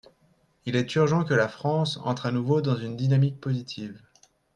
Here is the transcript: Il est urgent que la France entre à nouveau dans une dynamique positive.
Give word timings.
Il 0.65 0.75
est 0.75 0.95
urgent 0.95 1.23
que 1.23 1.35
la 1.35 1.47
France 1.47 1.99
entre 2.03 2.25
à 2.25 2.31
nouveau 2.31 2.59
dans 2.61 2.75
une 2.75 2.95
dynamique 2.97 3.39
positive. 3.39 4.01